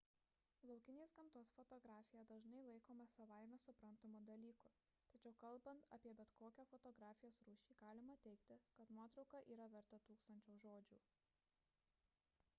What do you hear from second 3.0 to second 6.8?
savaime suprantamu dalyku tačiau kalbant apie bet kokią